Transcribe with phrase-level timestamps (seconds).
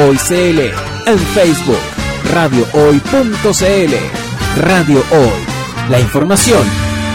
[0.00, 0.60] Hoy CL
[1.06, 1.80] en Facebook,
[2.32, 3.94] radiohoy.cl.
[4.60, 5.90] Radio Hoy.
[5.90, 6.62] La información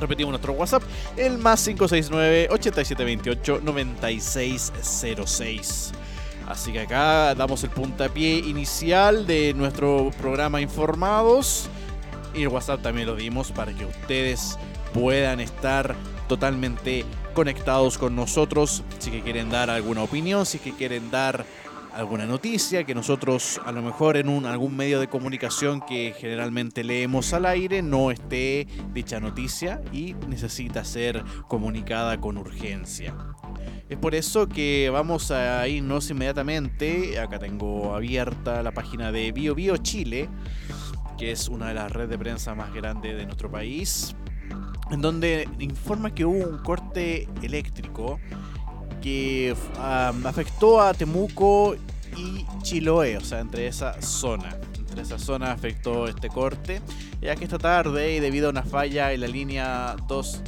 [0.00, 0.82] Repetimos nuestro WhatsApp,
[1.16, 5.92] el más 569 8728 9606.
[6.48, 11.70] Así que acá damos el puntapié inicial de nuestro programa Informados.
[12.34, 14.58] Y el WhatsApp también lo dimos para que ustedes
[14.92, 15.94] puedan estar
[16.28, 17.04] totalmente
[17.34, 18.82] conectados con nosotros.
[18.98, 21.44] Si que quieren dar alguna opinión, si que quieren dar
[21.92, 26.84] alguna noticia que nosotros a lo mejor en un, algún medio de comunicación que generalmente
[26.84, 33.14] leemos al aire no esté dicha noticia y necesita ser comunicada con urgencia.
[33.88, 37.18] Es por eso que vamos a irnos inmediatamente.
[37.18, 40.28] Acá tengo abierta la página de BioBio Bio Chile,
[41.20, 44.16] que es una de las redes de prensa más grandes de nuestro país
[44.90, 48.18] en donde informa que hubo un corte eléctrico
[49.02, 49.54] que
[50.24, 51.76] afectó a Temuco
[52.16, 54.56] y Chiloé, o sea, entre esa zona.
[54.78, 56.80] Entre esa zona afectó este corte,
[57.20, 60.42] ya que esta tarde, y debido a una falla en la línea 2,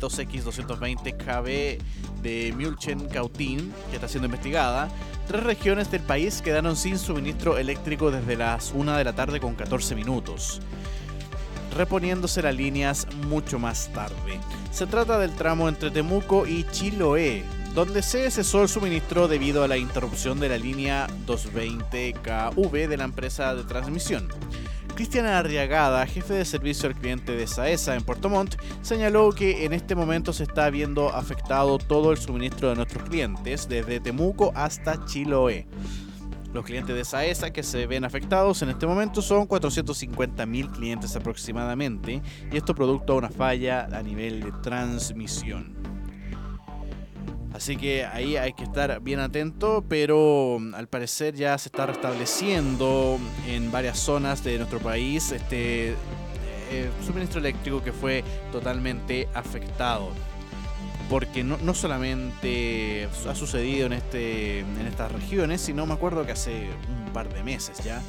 [0.00, 4.88] 2X220 KB de Mulchen Cautín, que está siendo investigada,
[5.26, 9.54] tres regiones del país quedaron sin suministro eléctrico desde las 1 de la tarde con
[9.54, 10.60] 14 minutos
[11.76, 14.40] reponiéndose las líneas mucho más tarde.
[14.72, 17.44] Se trata del tramo entre Temuco y Chiloé,
[17.74, 23.04] donde se cesó el suministro debido a la interrupción de la línea 220KV de la
[23.04, 24.28] empresa de transmisión.
[24.96, 29.74] Cristian Arriagada, jefe de servicio al cliente de Saesa en Puerto Montt, señaló que en
[29.74, 35.04] este momento se está viendo afectado todo el suministro de nuestros clientes, desde Temuco hasta
[35.04, 35.66] Chiloé.
[36.54, 42.22] Los clientes de Saesa que se ven afectados en este momento son 450.000 clientes aproximadamente,
[42.50, 45.85] y esto producto de una falla a nivel de transmisión.
[47.56, 51.86] Así que ahí hay que estar bien atento, pero mm, al parecer ya se está
[51.86, 53.18] restableciendo
[53.48, 55.94] en varias zonas de nuestro país este
[56.70, 58.22] eh, suministro eléctrico que fue
[58.52, 60.10] totalmente afectado
[61.08, 66.32] porque no, no, solamente ha sucedido en, este, en estas regiones, sino me acuerdo que
[66.32, 68.02] hace un par de meses ya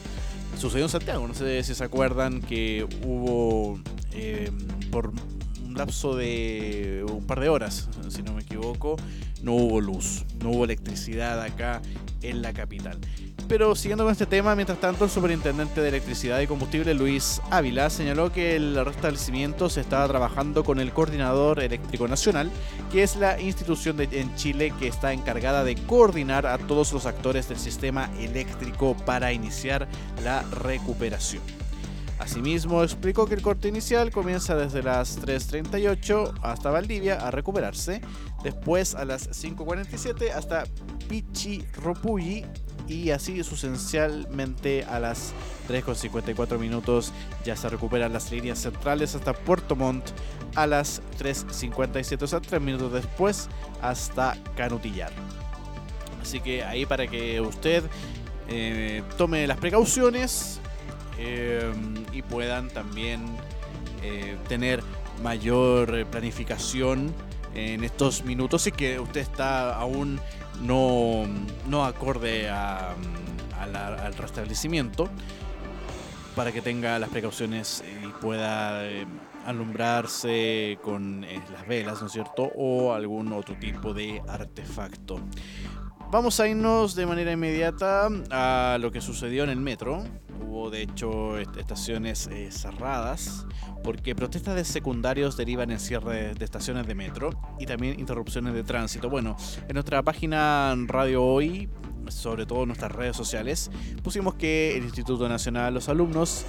[0.57, 1.25] sucedió en Santiago.
[1.25, 3.79] No sé si se acuerdan que hubo
[4.11, 4.51] eh,
[4.91, 5.13] por
[5.63, 8.97] un lapso de un par de horas, si no me equivoco,
[9.41, 11.81] no hubo luz, no hubo electricidad acá
[12.21, 12.99] en la capital.
[13.47, 17.89] Pero siguiendo con este tema, mientras tanto, el superintendente de electricidad y combustible Luis Ávila
[17.89, 22.51] señaló que el restablecimiento se estaba trabajando con el Coordinador Eléctrico Nacional,
[22.91, 27.47] que es la institución en Chile que está encargada de coordinar a todos los actores
[27.47, 29.87] del sistema eléctrico para iniciar
[30.25, 31.66] la recuperación.
[32.19, 38.01] Asimismo, explicó que el corte inicial comienza desde las 3.38 hasta Valdivia a recuperarse,
[38.43, 40.63] después a las 5.47 hasta
[41.07, 42.45] Pichiropulli
[42.87, 45.33] y así sustancialmente a las
[45.69, 50.09] 3.54 minutos ya se recuperan las líneas centrales hasta Puerto Montt
[50.55, 53.47] a las 3.57, o sea, 3 minutos después
[53.81, 55.11] hasta Canutillar.
[56.21, 57.83] Así que ahí para que usted
[58.49, 60.59] eh, tome las precauciones
[61.17, 61.71] eh,
[62.13, 63.21] y puedan también
[64.03, 64.83] eh, tener
[65.21, 67.13] mayor planificación
[67.55, 70.19] en estos minutos y que usted está aún
[70.61, 71.23] no,
[71.67, 72.95] no acorde al
[74.17, 75.09] restablecimiento
[76.35, 78.83] para que tenga las precauciones y pueda
[79.47, 82.51] alumbrarse con las velas, ¿no es cierto?
[82.55, 85.19] O algún otro tipo de artefacto.
[86.11, 90.03] Vamos a irnos de manera inmediata a lo que sucedió en el metro.
[90.41, 93.45] Hubo de hecho estaciones eh, cerradas
[93.83, 97.29] porque protestas de secundarios derivan en cierre de estaciones de metro
[97.59, 99.09] y también interrupciones de tránsito.
[99.09, 99.35] Bueno,
[99.67, 101.69] en nuestra página Radio Hoy,
[102.09, 103.71] sobre todo en nuestras redes sociales,
[104.03, 106.45] pusimos que el Instituto Nacional los Alumnos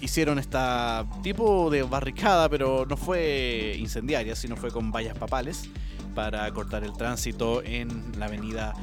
[0.00, 5.68] hicieron esta tipo de barricada, pero no fue incendiaria, sino fue con vallas papales
[6.14, 8.74] para cortar el tránsito en la avenida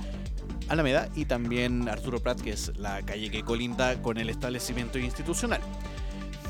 [0.70, 5.62] Alameda y también Arturo Prat, que es la calle que colinda con el establecimiento institucional.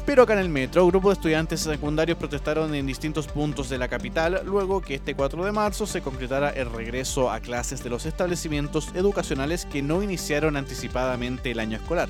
[0.05, 3.87] Pero acá en el metro, grupos de estudiantes secundarios protestaron en distintos puntos de la
[3.87, 8.07] capital luego que este 4 de marzo se concretara el regreso a clases de los
[8.07, 12.09] establecimientos educacionales que no iniciaron anticipadamente el año escolar.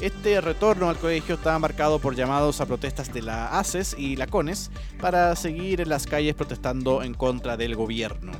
[0.00, 4.28] Este retorno al colegio estaba marcado por llamados a protestas de la ACES y la
[4.28, 4.70] CONES
[5.00, 8.32] para seguir en las calles protestando en contra del gobierno.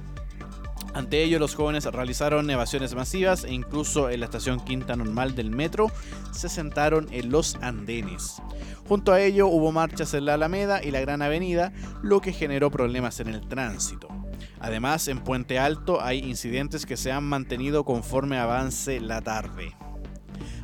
[0.95, 5.51] Ante ello, los jóvenes realizaron evasiones masivas e incluso en la estación Quinta Normal del
[5.51, 5.91] metro
[6.33, 8.43] se sentaron en los andenes.
[8.89, 12.71] Junto a ello hubo marchas en la Alameda y la Gran Avenida, lo que generó
[12.71, 14.09] problemas en el tránsito.
[14.61, 19.77] Además, en Puente Alto hay incidentes que se han mantenido conforme avance la tarde.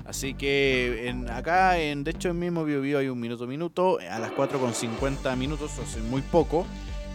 [0.05, 4.19] Así que en, acá, en, de hecho, en mismo Bio, hay un minuto minuto, a
[4.19, 6.67] las 4.50 minutos, o sea, muy poco.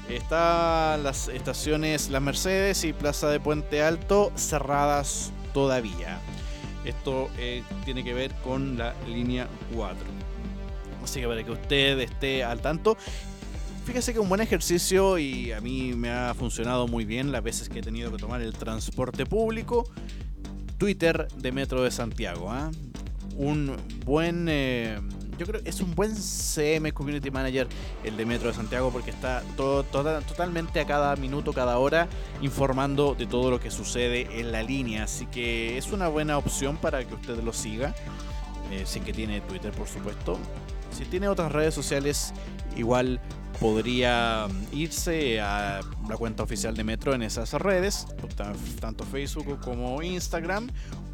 [0.10, 6.20] Están las estaciones Las Mercedes y Plaza de Puente Alto cerradas todavía.
[6.84, 9.98] Esto eh, tiene que ver con la línea 4.
[11.04, 12.98] Así que para que usted esté al tanto.
[13.86, 17.70] Fíjese que un buen ejercicio y a mí me ha funcionado muy bien las veces
[17.70, 19.90] que he tenido que tomar el transporte público
[20.80, 22.52] Twitter de Metro de Santiago.
[22.52, 22.72] ¿ah?
[23.36, 24.48] Un buen.
[24.50, 25.00] Eh,
[25.40, 27.68] yo creo es un buen CM Community Manager
[28.04, 32.10] el de Metro de Santiago porque está todo, totalmente a cada minuto, cada hora
[32.42, 35.06] informando de todo lo que sucede en la línea.
[35.06, 37.96] Así que es una buena opción para que usted lo siga.
[38.72, 40.38] Eh, si que tiene Twitter, por supuesto.
[40.92, 42.34] Si tiene otras redes sociales,
[42.76, 43.20] igual
[43.60, 48.08] podría irse a la cuenta oficial de Metro en esas redes,
[48.80, 50.70] tanto Facebook como Instagram,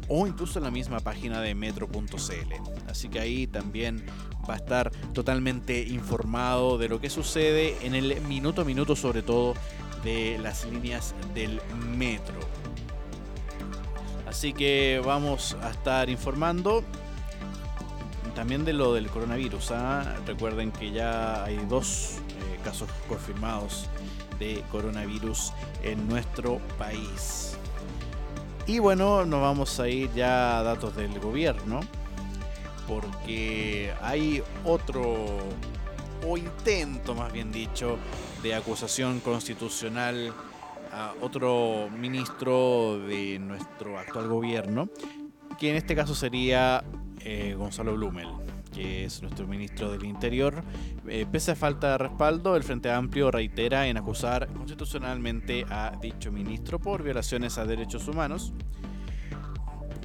[0.08, 2.54] o incluso en la misma página de metro.cl.
[2.88, 4.04] Así que ahí también
[4.48, 9.22] va a estar totalmente informado de lo que sucede en el minuto a minuto, sobre
[9.22, 9.54] todo
[10.04, 11.60] de las líneas del
[11.96, 12.38] metro.
[14.28, 16.84] Así que vamos a estar informando
[18.36, 19.70] también de lo del coronavirus.
[19.72, 20.14] ¿ah?
[20.26, 22.18] Recuerden que ya hay dos
[22.62, 23.88] casos confirmados
[24.38, 25.52] de coronavirus
[25.82, 27.56] en nuestro país.
[28.66, 31.80] Y bueno, nos vamos a ir ya a datos del gobierno,
[32.86, 35.14] porque hay otro,
[36.26, 37.96] o intento más bien dicho,
[38.42, 40.34] de acusación constitucional
[40.92, 44.88] a otro ministro de nuestro actual gobierno,
[45.58, 46.84] que en este caso sería
[47.26, 48.28] eh, Gonzalo Blumel
[48.76, 50.62] que es nuestro ministro del Interior,
[51.08, 56.30] eh, pese a falta de respaldo, el Frente Amplio reitera en acusar constitucionalmente a dicho
[56.30, 58.52] ministro por violaciones a derechos humanos.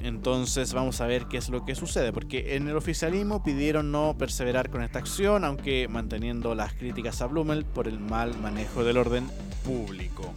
[0.02, 4.16] Entonces vamos a ver qué es lo que sucede, porque en el oficialismo pidieron no
[4.18, 8.96] perseverar con esta acción, aunque manteniendo las críticas a Blumel por el mal manejo del
[8.96, 9.28] orden
[9.64, 10.32] público.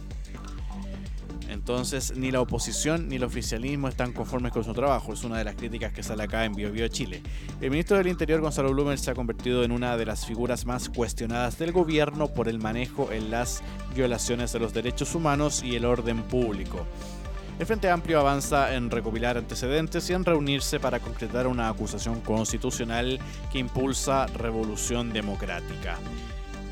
[1.48, 5.12] Entonces, ni la oposición ni el oficialismo están conformes con su trabajo.
[5.12, 7.22] Es una de las críticas que sale acá en BioBio Chile.
[7.60, 10.88] El ministro del Interior, Gonzalo Blumer, se ha convertido en una de las figuras más
[10.88, 13.62] cuestionadas del gobierno por el manejo en las
[13.94, 16.86] violaciones de los derechos humanos y el orden público.
[17.58, 23.18] El Frente Amplio avanza en recopilar antecedentes y en reunirse para concretar una acusación constitucional
[23.50, 25.96] que impulsa revolución democrática.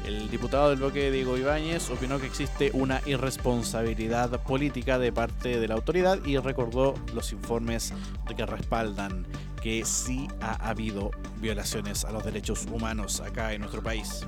[0.05, 5.67] El diputado del bloque Diego Ibáñez opinó que existe una irresponsabilidad política de parte de
[5.67, 7.95] la autoridad y recordó los informes
[8.37, 9.27] que respaldan
[9.63, 14.27] que sí ha habido violaciones a los derechos humanos acá en nuestro país.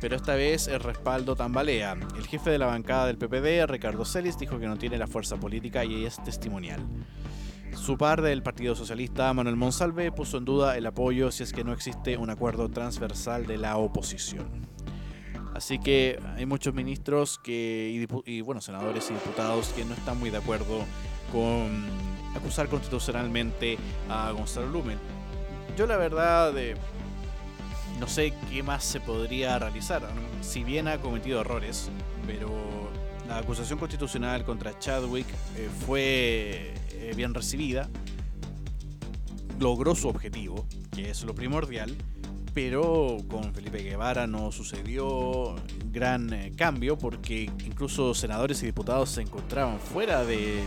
[0.00, 1.96] pero esta vez el respaldo tambalea.
[2.16, 5.36] El jefe de la bancada del PPD, Ricardo Celis, dijo que no tiene la fuerza
[5.36, 6.80] política y es testimonial.
[7.74, 11.64] Su par del Partido Socialista, Manuel Monsalve, puso en duda el apoyo si es que
[11.64, 14.46] no existe un acuerdo transversal de la oposición.
[15.54, 20.30] Así que hay muchos ministros que, y, bueno, senadores y diputados que no están muy
[20.30, 20.84] de acuerdo
[21.30, 21.84] con
[22.36, 24.98] acusar constitucionalmente a Gonzalo Lumen.
[25.76, 26.74] Yo la verdad eh,
[28.00, 30.02] no sé qué más se podría realizar.
[30.40, 31.90] Si bien ha cometido errores,
[32.26, 32.50] pero
[33.28, 35.26] la acusación constitucional contra Chadwick
[35.56, 37.88] eh, fue eh, bien recibida,
[39.58, 41.96] logró su objetivo, que es lo primordial,
[42.54, 45.56] pero con Felipe Guevara no sucedió
[45.90, 50.62] gran eh, cambio porque incluso senadores y diputados se encontraban fuera de,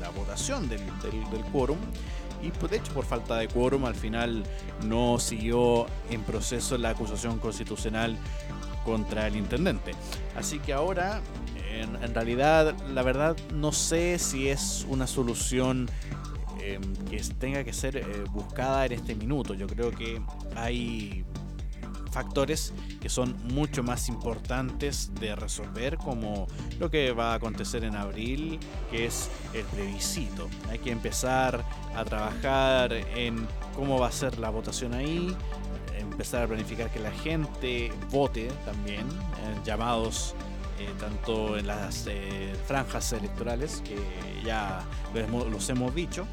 [0.00, 1.78] la votación del, del quórum
[2.42, 4.44] y pues, de hecho por falta de quórum al final
[4.84, 8.16] no siguió en proceso la acusación constitucional
[8.84, 9.92] contra el intendente.
[10.36, 11.20] Así que ahora,
[11.68, 15.88] en, realidad, la verdad no sé si es una solución
[16.60, 19.54] em, que tenga que ser eh, buscada en este minuto.
[19.54, 20.20] Yo creo que
[20.54, 21.24] hay
[22.16, 26.46] factores que son mucho más importantes de resolver, como
[26.78, 28.58] lo que va a acontecer en abril,
[28.90, 30.48] que es el plebiscito.
[30.70, 31.62] Hay que empezar
[31.94, 35.36] a trabajar en cómo va a ser la votación ahí,
[35.98, 39.06] empezar a planificar que la gente vote también,
[39.44, 40.34] en llamados
[40.78, 43.96] eh, tanto en las eh, franjas electorales, que
[44.44, 44.84] ya
[45.50, 46.26] los hemos dicho,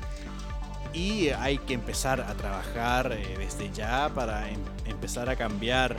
[0.94, 5.98] y hay que empezar a trabajar eh, desde ya para em, empezar a cambiar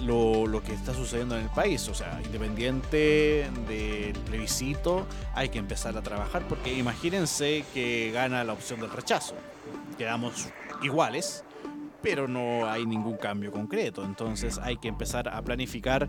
[0.00, 1.88] lo, lo, que está sucediendo en el país.
[1.88, 8.52] O sea, independiente del plebiscito, hay que empezar a trabajar porque imagínense que gana la
[8.52, 9.34] opción del rechazo.
[9.98, 10.48] Quedamos
[10.82, 11.44] iguales,
[12.00, 14.04] pero no hay ningún cambio concreto.
[14.04, 16.08] Entonces hay que empezar a planificar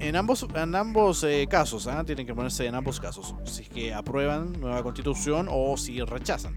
[0.00, 2.04] en ambos, en ambos eh, casos, ¿ah?
[2.04, 6.56] tienen que ponerse en ambos casos, si es que aprueban nueva constitución o si rechazan,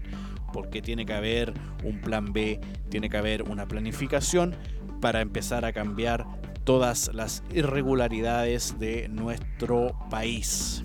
[0.52, 4.54] porque tiene que haber un plan B, tiene que haber una planificación
[5.00, 6.26] para empezar a cambiar
[6.64, 10.82] todas las irregularidades de nuestro país.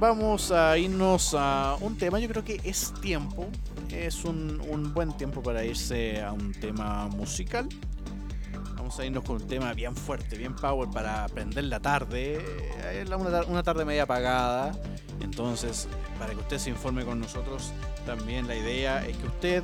[0.00, 3.48] Vamos a irnos a un tema, yo creo que es tiempo,
[3.90, 7.68] es un, un buen tiempo para irse a un tema musical
[8.88, 12.42] vamos a irnos con un tema bien fuerte, bien power para aprender la tarde.
[13.14, 14.72] Una, una tarde media apagada.
[15.20, 15.86] Entonces,
[16.18, 17.74] para que usted se informe con nosotros,
[18.06, 19.62] también la idea es que usted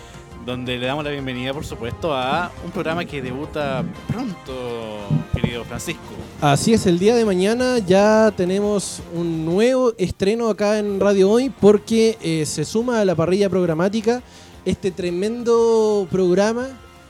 [0.46, 6.02] donde le damos la bienvenida, por supuesto, a un programa que debuta pronto, querido Francisco.
[6.40, 11.50] Así es, el día de mañana ya tenemos un nuevo estreno acá en Radio Hoy
[11.50, 14.22] porque eh, se suma a la parrilla programática
[14.66, 16.68] este tremendo programa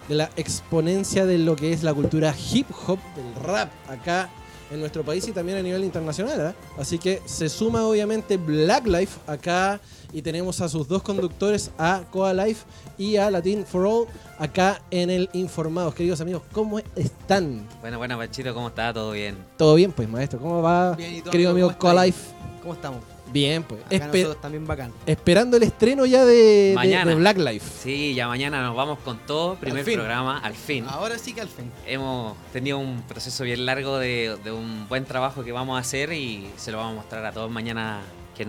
[0.07, 4.29] de la exponencia de lo que es la cultura hip hop, del rap acá
[4.71, 6.51] en nuestro país y también a nivel internacional.
[6.51, 6.55] ¿eh?
[6.79, 9.81] Así que se suma obviamente Black Life acá
[10.13, 12.65] y tenemos a sus dos conductores, a Coa Life
[12.97, 14.07] y a Latin for All,
[14.39, 15.93] acá en el Informados.
[15.93, 17.67] Queridos amigos, ¿cómo están?
[17.81, 18.93] Bueno, bueno, Pachito, ¿cómo está?
[18.93, 19.38] ¿Todo bien?
[19.57, 20.39] Todo bien, pues, maestro.
[20.39, 22.33] ¿Cómo va, querido amigo Coa Life?
[22.62, 23.15] ¿Cómo estamos?
[23.35, 23.81] Bien, pues.
[23.91, 24.93] nosotros también bacán.
[25.05, 26.74] Esperando el estreno ya de,
[27.17, 27.69] Black Life.
[27.83, 29.55] Sí, ya mañana nos vamos con todo.
[29.55, 30.85] Primer programa, al fin.
[30.88, 31.69] Ahora sí que al fin.
[31.85, 36.13] Hemos tenido un proceso bien largo de, de un buen trabajo que vamos a hacer
[36.13, 38.03] y se lo vamos a mostrar a todos mañana
[38.35, 38.45] que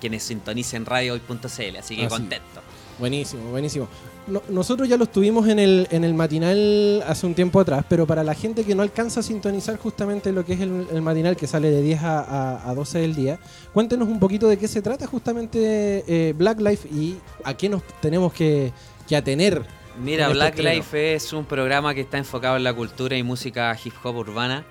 [0.00, 2.60] quienes sintonicen radiohoy.cl, así que contento.
[3.00, 3.88] Buenísimo, buenísimo.
[4.50, 8.22] nosotros ya lo estuvimos en el, en el matinal hace un tiempo atrás, pero para
[8.22, 11.70] la gente que no alcanza a sintonizar justamente lo que es el, matinal que sale
[11.70, 13.38] de 10 a, 12 del día,
[13.72, 17.82] cuéntenos un poquito de qué se trata justamente eh, Black Life y a qué nos
[18.02, 18.72] tenemos que,
[19.16, 19.64] atener.
[20.00, 23.76] Mira, este Black Life es un programa que está enfocado en la cultura y música
[23.82, 24.64] hip hop urbana.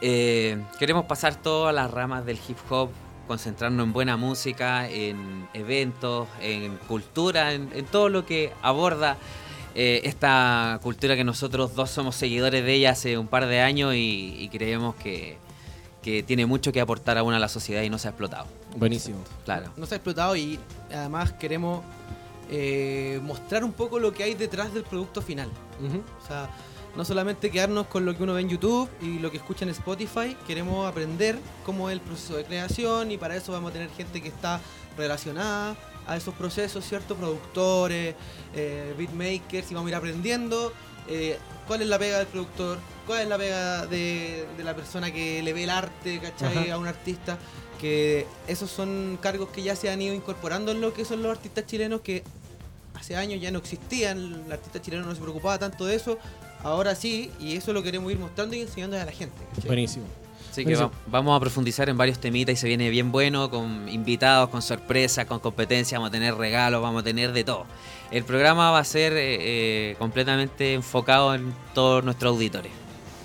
[0.00, 2.90] Eh, queremos pasar todas las ramas del hip hop
[3.28, 9.16] concentrarnos en buena música, en eventos, en cultura, en, todo lo que aborda
[9.76, 13.94] eh, esta cultura que nosotros dos somos seguidores de ella hace un par de años
[13.94, 15.38] y, creemos que,
[16.02, 18.46] que tiene mucho que aportar aún a la sociedad y no se ha explotado.
[18.76, 19.18] Buenísimo.
[19.44, 19.70] Claro.
[19.76, 20.58] No se ha explotado y
[20.90, 21.84] además queremos
[22.50, 25.50] eh, mostrar un poco lo que hay detrás del producto final.
[26.22, 26.50] O sea,
[26.96, 29.70] no solamente quedarnos con lo que uno ve en YouTube y lo que escucha en
[29.70, 33.90] Spotify, queremos aprender cómo es el proceso de creación y para eso vamos a tener
[33.90, 34.60] gente que está
[34.96, 35.76] relacionada
[36.06, 37.14] a esos procesos, ¿cierto?
[37.14, 38.14] Productores,
[38.54, 40.72] eh, beatmakers y vamos a ir aprendiendo
[41.08, 45.12] eh, cuál es la pega del productor, cuál es la pega de, de la persona
[45.12, 46.56] que le ve el arte, ¿cachai?
[46.56, 46.74] Ajá.
[46.74, 47.38] A un artista.
[47.80, 51.30] Que esos son cargos que ya se han ido incorporando en lo que son los
[51.30, 52.24] artistas chilenos que
[52.94, 56.18] hace años ya no existían, el artista chileno no se preocupaba tanto de eso,
[56.62, 59.36] ahora sí, y eso lo queremos ir mostrando y enseñando a la gente.
[59.54, 59.66] ¿cachai?
[59.66, 60.06] Buenísimo.
[60.50, 63.88] Así que va- vamos a profundizar en varios temitas y se viene bien bueno, con
[63.88, 67.64] invitados, con sorpresas, con competencia, vamos a tener regalos, vamos a tener de todo.
[68.10, 69.36] El programa va a ser eh,
[69.90, 72.72] eh, completamente enfocado en todos nuestros auditores.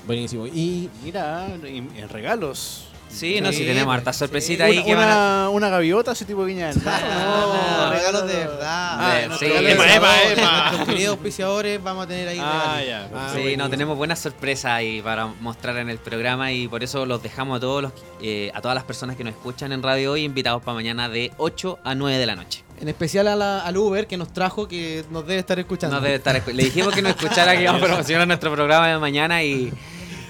[0.06, 0.46] Buenísimo.
[0.46, 2.90] Y Mira, en, en regalos.
[3.14, 4.20] Sí, no, Sí, si tenemos hartas sí.
[4.20, 5.50] sorpresitas ahí Una, que van a...
[5.50, 7.02] una, gaviota, ese tipo de viña del mar.
[7.04, 7.54] No,
[7.86, 8.60] No, regalos de verdad.
[9.00, 9.46] Ah, sí.
[9.46, 10.62] auspiciadores, Epa, epa, epa.
[10.72, 13.12] Nuestros queridos auspiciadores vamos a tener ahí Ah, regalos.
[13.12, 13.18] ya.
[13.18, 13.64] Ah, Sí, buenísimo.
[13.64, 17.58] no, tenemos buenas sorpresas ahí para mostrar en el programa y por eso los dejamos
[17.58, 17.92] a todos los,
[18.22, 21.32] eh, a todas las personas que nos escuchan en radio hoy invitados para mañana de
[21.38, 22.64] 8 a 9 de la noche.
[22.82, 25.96] En especial a la- al Uber que nos trajo, que nos debe estar escuchando.
[25.98, 28.88] No debe estar escu- Le dijimos que nos escuchara que íbamos a promocionar nuestro programa
[28.90, 29.72] de mañana y,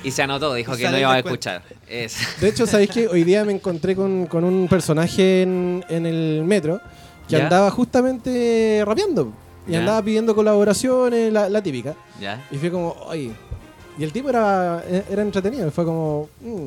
[0.04, 1.62] y se anotó, dijo que no iba a escuchar.
[1.88, 6.06] Es- de hecho, ¿sabéis que Hoy día me encontré con, con un personaje en, en
[6.06, 6.80] el metro
[7.28, 7.44] que ¿Ya?
[7.44, 9.32] andaba justamente rapeando.
[9.68, 9.80] Y ¿Ya?
[9.80, 11.96] andaba pidiendo colaboraciones, la, la típica.
[12.20, 12.46] ¿Ya?
[12.52, 13.32] Y fue como, oye.
[13.98, 15.70] Y el tipo era, era entretenido.
[15.72, 16.66] Fue como, mm,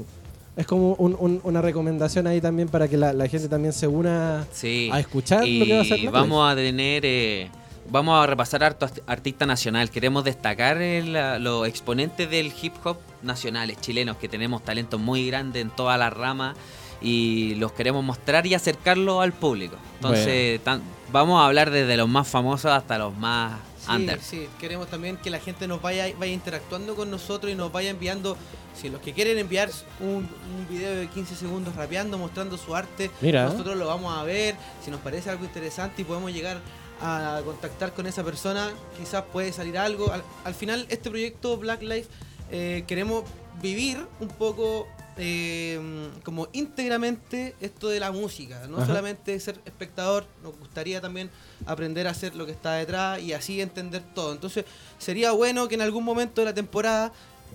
[0.56, 3.86] es como un- un- una recomendación ahí también para que la, la gente también se
[3.86, 4.88] una Sí.
[4.92, 7.50] a escuchar lo que va a hacer vamos a tener, eh,
[7.90, 9.90] vamos a repasar harto art- artista nacional.
[9.90, 11.12] Queremos destacar el,
[11.42, 16.12] los exponentes del hip hop nacionales chilenos, que tenemos talentos muy grandes en todas las
[16.12, 16.56] ramas
[17.00, 19.76] y los queremos mostrar y acercarlos al público.
[19.96, 24.20] Entonces, tan- vamos a hablar desde los más famosos hasta los más Sí, under.
[24.20, 27.90] sí, queremos también que la gente nos vaya, vaya interactuando con nosotros y nos vaya
[27.90, 28.36] enviando,
[28.74, 33.12] si los que quieren enviar un, un video de 15 segundos rapeando, mostrando su arte,
[33.20, 33.44] Mira.
[33.44, 36.58] nosotros lo vamos a ver, si nos parece algo interesante y podemos llegar
[37.00, 40.10] a contactar con esa persona, quizás puede salir algo.
[40.10, 42.08] Al, al final, este proyecto Black Life
[42.50, 43.24] eh, queremos
[43.60, 44.86] vivir un poco
[45.18, 45.80] eh,
[46.24, 48.86] como íntegramente esto de la música, no Ajá.
[48.86, 51.30] solamente ser espectador, nos gustaría también
[51.64, 54.32] aprender a hacer lo que está detrás y así entender todo.
[54.32, 54.66] Entonces
[54.98, 57.12] sería bueno que en algún momento de la temporada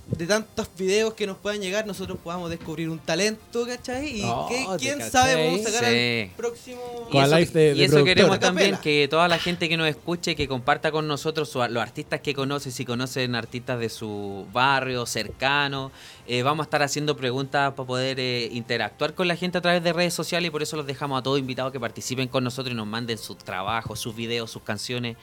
[0.07, 4.19] de tantos videos que nos puedan llegar, nosotros podamos descubrir un talento, ¿cachai?
[4.19, 5.11] Y Oh, que, ¿te quién cachai?
[5.11, 6.21] sabe, vamos a sacar Sí.
[6.29, 6.81] al próximo...
[7.13, 8.03] Y eso, live de- y de eso productora.
[8.15, 11.81] queremos también que toda la gente que nos escuche, que comparta con nosotros su- los
[11.81, 15.91] artistas que conoce, si conocen artistas de su barrio, cercano.
[16.27, 19.83] Eh, vamos a estar haciendo preguntas para poder eh, interactuar con la gente a través
[19.83, 22.73] de redes sociales y por eso los dejamos a todos invitados que participen con nosotros
[22.73, 25.17] y nos manden sus trabajos, sus videos, sus canciones,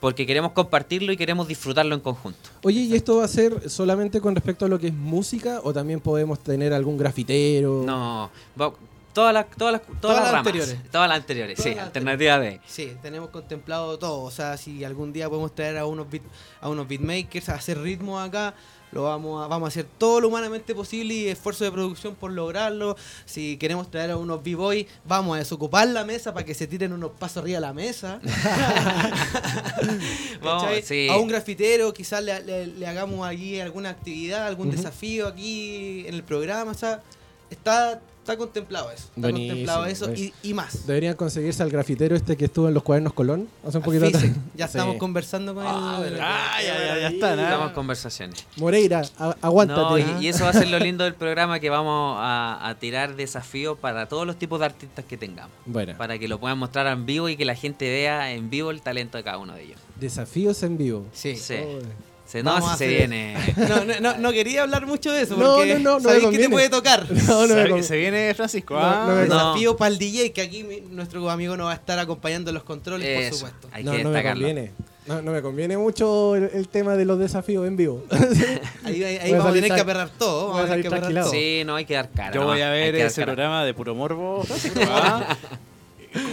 [0.00, 2.50] porque queremos compartirlo y queremos disfrutarlo en conjunto.
[2.62, 5.72] Oye, ¿y esto va a ser solamente con respecto a lo que es música o
[5.72, 7.82] también podemos tener algún grafitero?
[7.84, 8.72] No, va-
[9.12, 10.90] todas las todas las, todas Todas las las ramas, anteriores.
[10.90, 12.60] todas las anteriores, Todas sí, las alternativa B.
[12.66, 14.22] Sí, tenemos contemplado todo.
[14.22, 16.22] O sea, si algún día podemos traer a unos beat,
[16.60, 18.54] a unos beatmakers a hacer ritmos acá,
[18.92, 22.30] lo vamos a, vamos a hacer todo lo humanamente posible y esfuerzo de producción por
[22.30, 22.94] lograrlo.
[23.24, 26.92] Si queremos traer a unos b-boys, vamos a desocupar la mesa para que se tiren
[26.92, 28.20] unos pasos arriba de la mesa.
[30.42, 30.64] Vamos.
[31.10, 36.14] A un grafitero quizás le, le- le hagamos aquí alguna actividad, algún desafío aquí en
[36.14, 36.72] el programa.
[36.72, 37.02] O sea,
[37.50, 39.04] está, está contemplado eso.
[39.08, 40.86] Está Buenísimo, contemplado eso y, más.
[40.86, 44.14] Deberían conseguirse al grafitero este que estuvo en los cuadernos Colón hace un poquito Al
[44.14, 44.24] atrás.
[44.54, 44.78] Ya Sí.
[44.78, 46.18] estamos conversando con Ah, él.
[46.20, 47.42] Ah, ya, ya, ya está, ¿no?
[47.42, 48.46] Estamos conversaciones.
[48.56, 49.02] Moreira,
[49.40, 49.80] aguántate.
[49.80, 52.74] No, y, y eso va a ser lo lindo del programa que vamos a, a
[52.78, 55.50] tirar desafíos para todos los tipos de artistas que tengamos.
[55.66, 58.70] Bueno, Para que lo puedan mostrar en vivo y que la gente vea en vivo
[58.70, 59.80] el talento de cada uno de ellos.
[59.98, 61.06] desafíos en vivo.
[61.12, 61.36] Sí.
[61.36, 61.54] Sí.
[61.58, 61.78] Oh,
[62.32, 63.36] Se, no, Vamos si a se viene.
[63.68, 66.28] No, no, no, no quería hablar mucho de eso No, porque no, no, no sabéis
[66.28, 67.06] que te puede tocar.
[67.28, 68.74] No, no Se, viene Francisco.
[68.78, 69.04] Ah.
[69.06, 69.34] no me- No.
[69.34, 72.62] Desafío para el DJ, que aquí mi- nuestro amigo nos va a estar acompañando los
[72.62, 73.68] controles, por supuesto.
[73.70, 74.46] hay no, que no me destacarlo.
[74.46, 74.70] conviene.
[75.04, 78.04] No, no me conviene mucho el, el tema de los desafíos en vivo.
[78.84, 80.48] Ahí, ahí- vamos a tener que aperrar todo.
[80.48, 81.30] Vamos a tener que aperrar todo.
[81.30, 82.32] Sí, no hay que dar cara.
[82.32, 83.34] Yo no, voy a ver ese cara.
[83.34, 84.42] programa de puro morbo.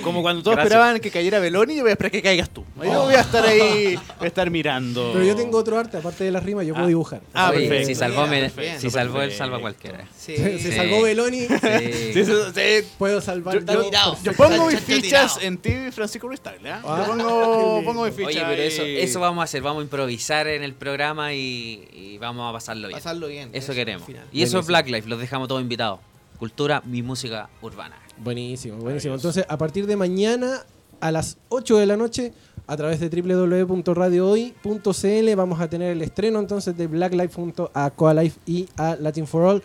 [0.04, 0.72] Como cuando todos Gracias.
[0.74, 2.66] esperaban que cayera Beloni, yo voy a esperar que caigas tú.
[2.84, 5.12] Yo voy a estar ahí, voy a estar mirando.
[5.14, 6.90] Pero yo tengo otro arte, aparte de las rimas, yo puedo Ah.
[6.90, 7.22] dibujar.
[7.34, 7.88] Ah, Oye, perfecto.
[7.88, 8.82] Si salvó, me- Perfecto.
[8.82, 9.44] si salvó él, Perfecto.
[9.44, 10.06] salva a cualquiera.
[10.18, 10.36] Sí.
[10.38, 12.24] Se, salvó Beloni, Sí.
[12.26, 13.74] Sí, puedo salvar Yo, yo.
[13.74, 14.18] yo- tirado.
[14.24, 15.42] yo pongo mis fichas tirado.
[15.42, 16.68] en ti, Francisco Freestyle.
[16.68, 16.82] ¿ah?
[16.86, 18.28] Ah, Yo pongo, pongo mis fichas.
[18.36, 18.98] Oye, pero eso, ahí.
[18.98, 22.88] eso vamos a hacer, vamos a improvisar en el programa y, y vamos a pasarlo
[22.88, 23.00] bien.
[23.00, 23.50] Pasarlo bien.
[23.54, 24.06] Eso al queremos.
[24.06, 24.26] final.
[24.32, 24.68] Y eso es.
[24.68, 26.00] Black Life, los dejamos todos invitados.
[26.38, 27.98] cultura, mi música urbana.
[28.24, 29.16] Buenísimo, buenísimo.
[29.16, 30.66] Entonces, a partir de mañana
[31.00, 32.34] a las 8 de la noche,
[32.68, 37.90] a través de www.radiohoy.cl, vamos a tener el estreno entonces de Black Life junto a
[37.92, 39.64] Coa Life y a Latin for All.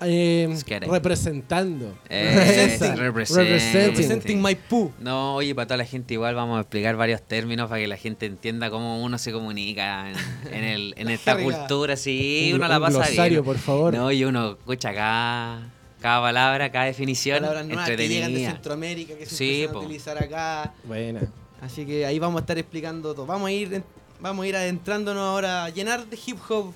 [0.00, 0.54] eh,
[0.90, 1.94] representando.
[2.08, 2.96] Eh, representing.
[3.02, 3.86] Representing.
[3.86, 4.92] Representing Maipú.
[5.00, 7.96] No, oye, para toda la gente igual vamos a explicar varios términos para que la
[7.96, 10.16] gente entienda cómo uno se comunica en,
[10.52, 13.44] en el, en esta cultura, sí, Un- uno la un pasa glosario, bien.
[13.44, 13.94] por favor.
[13.94, 18.46] No, y uno escucha cada, cada palabra, cada definición Palabras nuevas que llegan de.
[18.46, 19.78] Centroamérica que se Sí, empiezan po.
[19.78, 20.74] a utilizar acá.
[20.84, 21.20] Buena.
[21.60, 23.26] Así que ahí vamos a estar explicando todo.
[23.26, 23.82] Vamos a ir,
[24.20, 26.72] vamos a ir adentrándonos ahora a llenar de hip hop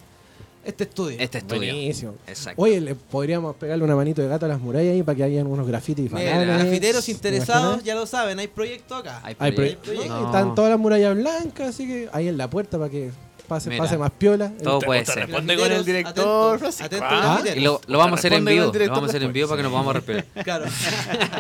[0.64, 1.18] este estudio.
[1.18, 1.72] Este estudio.
[1.72, 2.14] Buenísimo.
[2.26, 2.60] Exacto.
[2.60, 5.46] Oye, le podríamos pegarle una manito de gato a las murallas ahí para que hayan
[5.46, 9.22] unos grafitis bacanes, grafiteros ¿te interesados, ya lo saben, hay proyecto acá.
[9.22, 9.36] Hay.
[9.40, 10.26] No.
[10.26, 13.10] Están todas las murallas blancas, así que ahí en la puerta para que
[13.50, 13.82] pase, Mira.
[13.84, 14.50] pase más piola.
[14.62, 15.16] Todo Te- puede ser.
[15.26, 16.84] responde con el director, atentos, Francisco.
[16.86, 17.42] atentos, Ah.
[17.54, 18.72] Y lo, lo vamos a hacer en vivo.
[18.72, 20.24] Lo vamos a hacer en director vivo para que nos podamos respirar.
[20.44, 20.64] Claro,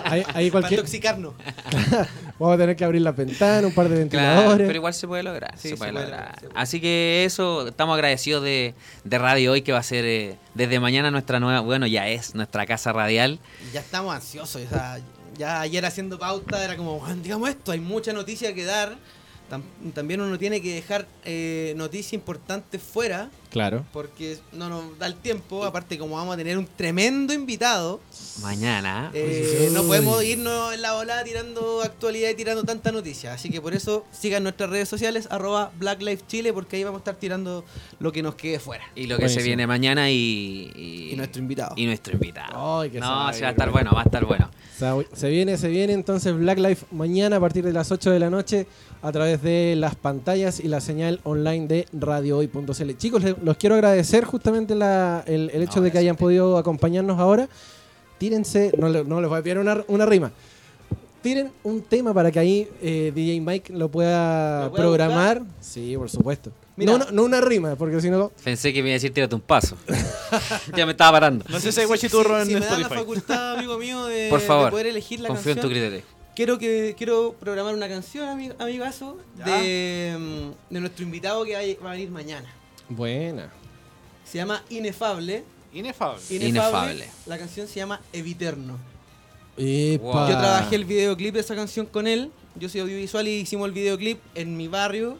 [0.04, 1.34] Ahí, ahí para cualquier, intoxicarnos.
[2.38, 4.66] vamos a tener que abrir la ventana, un par de Claro, ventiladores.
[4.66, 5.52] pero igual se puede lograr.
[5.56, 6.20] Sí, se se puede puede lograr.
[6.20, 6.60] lograr, se puede.
[6.60, 10.80] Así que eso, estamos agradecidos de, de Radio Hoy, que va a ser eh, desde
[10.80, 13.38] mañana nuestra nueva, bueno, ya es nuestra casa radial.
[13.70, 14.62] Y ya estamos ansiosos.
[14.64, 14.98] o sea,
[15.38, 18.96] ya ayer haciendo pauta era como, "Juan, digamos esto, hay mucha noticia que dar.
[19.50, 23.84] Tam- también uno tiene que dejar eh, noticias importantes fuera Claro.
[23.92, 25.64] porque no nos da el tiempo.
[25.64, 28.00] Aparte, como vamos a tener un tremendo invitado,
[28.42, 29.10] Mañana.
[29.12, 33.32] eh, no podemos irnos en la volada tirando actualidad y tirando tanta noticia.
[33.34, 36.98] Así que por eso sigan nuestras redes sociales, arroba Black Lives Chile, porque ahí vamos
[36.98, 37.64] a estar tirando
[37.98, 38.84] lo que nos quede fuera.
[38.94, 41.74] Y lo que se viene mañana y, y, Y nuestro invitado.
[41.76, 42.80] Y nuestro invitado.
[42.80, 43.90] Ay, que se no, va a va estar bueno.
[43.94, 44.48] va a estar bueno.
[45.12, 48.30] Se viene, se viene entonces Black Life mañana a partir de las 8 de la
[48.30, 48.66] noche
[49.02, 52.96] a través de las pantallas y la señal online de radiohoy.cl.
[52.96, 56.58] Chicos, le- los quiero agradecer justamente la- el, el hecho No, de que hayan podido
[56.58, 57.48] acompañarnos ahora.
[58.18, 60.30] Tírense, no, no les voy a pedir una, una rima.
[61.22, 65.42] Tiren un tema para que ahí eh, DJ Mike lo pueda ¿Lo pueda programar.
[65.60, 66.50] Sí, por supuesto.
[66.76, 66.92] Mira.
[66.92, 68.30] No, no, no una rima, porque si no...
[68.42, 69.76] Pensé que me iba a decir tírate un paso.
[70.76, 71.44] ya me estaba parando.
[71.50, 73.00] No sé si hay guachiturro si, en si me dan la Spotify.
[73.00, 75.70] facultad, amigo mío, de, Por favor, de poder elegir la Confío en canción.
[75.74, 76.02] tu criterio.
[76.34, 81.90] Quiero que quiero programar una canción, ami- amigazo, de, mm, de nuestro invitado que va
[81.90, 82.48] a venir mañana.
[82.90, 83.50] Buena.
[84.24, 85.44] Se llama Inefable.
[85.72, 86.20] Inefable.
[86.28, 87.08] Inefable.
[87.26, 88.78] La canción se llama Eviterno.
[89.56, 90.28] Epa.
[90.28, 92.32] Yo trabajé el videoclip de esa canción con él.
[92.56, 95.16] Yo soy audiovisual y hicimos el videoclip en mi barrio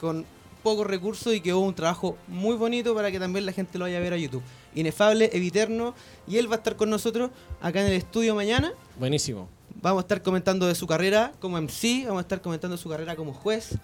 [0.00, 0.24] con
[0.62, 3.98] pocos recursos y quedó un trabajo muy bonito para que también la gente lo vaya
[3.98, 4.42] a ver a YouTube.
[4.74, 5.94] Inefable, Eviterno.
[6.26, 8.72] Y él va a estar con nosotros acá en el estudio mañana.
[8.98, 9.48] Buenísimo.
[9.82, 13.16] Vamos a estar comentando de su carrera como MC, vamos a estar comentando su carrera
[13.16, 13.76] como juez,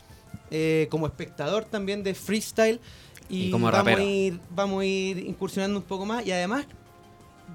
[0.51, 2.81] eh, como espectador también de freestyle
[3.29, 4.01] y, Y como vamos, rapero.
[4.01, 6.67] a ir, vamos a ir incursionando un poco más y además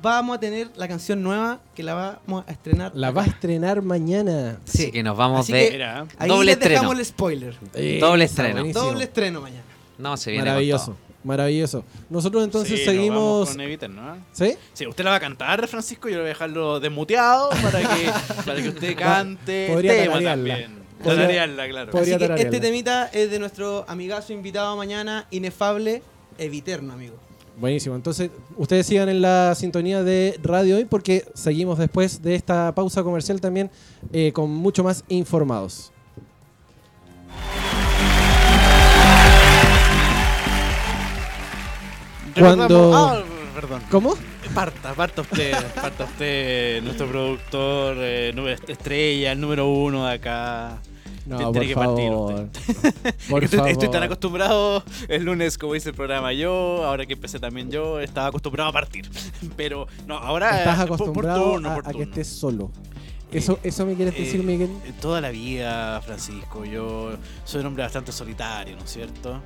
[0.01, 2.91] vamos a tener la canción nueva que la vamos a estrenar.
[2.95, 3.17] La acá.
[3.17, 4.57] va a estrenar mañana.
[4.65, 4.83] Sí.
[4.83, 6.05] Así que nos vamos Así de que Mira.
[6.17, 6.73] Ahí doble les estreno.
[6.81, 7.55] dejamos el spoiler.
[7.99, 8.53] Doble Esa, estreno.
[8.59, 8.85] buenísimo.
[8.85, 9.63] Doble estreno mañana.
[9.97, 10.95] No, se viene con Maravilloso, todo.
[11.23, 11.85] maravilloso.
[12.09, 13.17] Nosotros entonces Sí, nos seguimos.
[13.19, 14.17] vamos con Eviter, ¿no?
[14.33, 14.55] ¿Sí?
[14.73, 18.11] Sí, usted la va a cantar, Francisco, yo le voy a dejarlo desmuteado para que,
[18.45, 20.82] para que usted cante Podría tema también.
[21.03, 21.91] Podría- Tararearla, claro.
[21.91, 22.55] podría- Así que tararearla.
[22.57, 26.01] este temita es de nuestro amigazo invitado mañana, Inefable,
[26.37, 27.15] Eviterno, amigo.
[27.57, 27.95] Buenísimo.
[27.95, 33.03] Entonces, ustedes sigan en la sintonía de Radio Hoy porque seguimos después de esta pausa
[33.03, 33.69] comercial también
[34.11, 35.91] eh, con mucho más informados.
[42.37, 43.21] Cuando- Ah,
[43.55, 43.81] perdón.
[43.91, 44.15] ¿Cómo?
[44.53, 50.79] Parta, parta usted, parta usted, nuestro productor, eh, estrella, el número uno de acá.
[51.25, 52.49] No, Tiene por que partir favor.
[53.29, 53.71] Por estoy, favor.
[53.71, 57.99] estoy tan acostumbrado el lunes, como dice el programa yo, ahora que empecé también yo,
[58.01, 59.09] estaba acostumbrado a partir.
[59.55, 62.71] Pero no, ahora Estás por- por acostumbrado turno, a, que estés solo.
[63.31, 64.69] ¿Eso, ¿Eso me quieres decir, Eh, Miguel?
[65.01, 67.13] Toda la vida, Francisco, yo
[67.45, 69.41] soy un hombre bastante solitario, ¿no es cierto?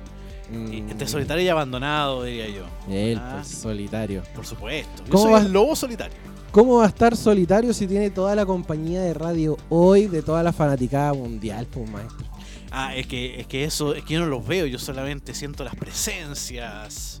[0.52, 2.64] Mm, entre solitario y abandonado, diría yo.
[2.92, 4.22] Él, Ah, pues, solitario.
[4.34, 5.04] Por supuesto.
[5.04, 5.46] Yo ¿Cómo soy vas?
[5.46, 6.16] el lobo solitario.
[6.58, 10.42] ¿Cómo va a estar solitario si tiene toda la compañía de radio hoy de toda
[10.42, 12.26] la fanaticada mundial, pues, maestro?
[12.72, 15.62] Ah, es que, es que eso, es que yo no los veo, yo solamente siento
[15.62, 17.20] las presencias.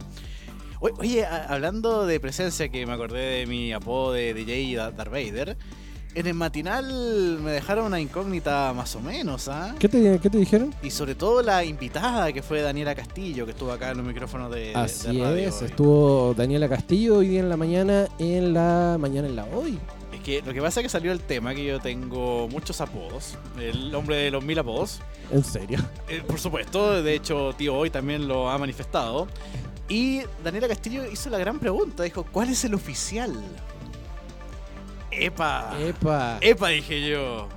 [0.80, 5.56] Oye, hablando de presencia, que me acordé de mi apodo de DJ Da- Darth Vader,
[6.18, 9.76] en el matinal me dejaron una incógnita más o menos, ¿ah?
[9.78, 10.74] ¿Qué te, qué te dijeron?
[10.82, 14.50] Y sobre todo la invitada que fue Daniela Castillo, que estuvo acá en los micrófonos
[14.50, 15.48] de, Así de radio.
[15.48, 15.68] es, hoy.
[15.68, 19.78] estuvo Daniela Castillo hoy día en la mañana, en la mañana en la hoy.
[20.12, 23.36] Es que lo que pasa es que salió el tema que yo tengo muchos apodos,
[23.60, 25.00] el hombre de los mil apodos.
[25.30, 25.78] ¿En serio?
[26.08, 29.28] Eh, por supuesto, de hecho, tío hoy también lo ha manifestado.
[29.88, 33.32] Y Daniela Castillo hizo la gran pregunta, dijo, ¿cuál es el oficial?
[35.10, 35.72] ¡Epa!
[35.80, 36.38] ¡Epa!
[36.40, 36.68] ¡Epa!
[36.68, 37.48] dije yo.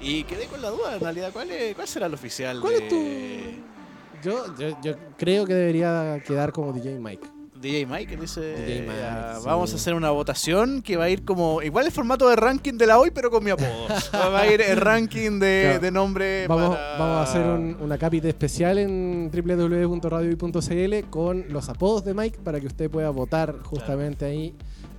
[0.00, 1.30] Y quedé con la duda, en realidad.
[1.32, 2.60] ¿Cuál, es- cuál será el oficial?
[2.60, 2.78] ¿Cuál de...
[2.78, 7.26] es tu- Yo, yo, yo creo que debería quedar como DJ Mike.
[7.60, 8.40] DJ Mike, dice.
[8.54, 9.46] DJ Mike, ah, sí.
[9.46, 11.62] Vamos a hacer una votación que va a ir como.
[11.62, 13.88] Igual el formato de ranking de la hoy, pero con mi apodo.
[14.12, 15.78] va a ir el ranking de, Claro.
[15.80, 16.46] de nombre.
[16.48, 22.12] Vamos, para- vamos a hacer un- una capita especial en www.radiohoy.cl con los apodos de
[22.14, 24.54] Mike para que usted pueda votar justamente ahí